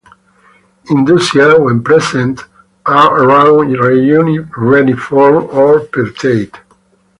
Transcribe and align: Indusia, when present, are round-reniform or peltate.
Indusia, 0.89 1.59
when 1.63 1.83
present, 1.83 2.45
are 2.87 3.23
round-reniform 3.23 5.49
or 5.53 5.81
peltate. 5.81 6.55